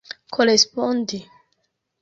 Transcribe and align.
korespondi 0.33 1.19